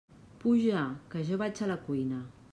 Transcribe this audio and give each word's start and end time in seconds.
Puja, 0.43 0.81
que 1.13 1.21
jo 1.29 1.39
vaig 1.43 1.61
a 1.65 1.67
la 1.73 1.77
cuina. 1.91 2.23